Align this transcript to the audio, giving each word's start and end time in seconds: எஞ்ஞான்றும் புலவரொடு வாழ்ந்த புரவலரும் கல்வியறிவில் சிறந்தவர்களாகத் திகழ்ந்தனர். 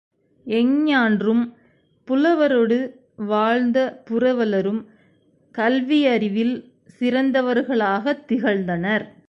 எஞ்ஞான்றும் 0.45 1.43
புலவரொடு 2.07 2.77
வாழ்ந்த 3.15 4.03
புரவலரும் 4.09 4.81
கல்வியறிவில் 5.55 6.55
சிறந்தவர்களாகத் 6.99 8.25
திகழ்ந்தனர். 8.27 9.05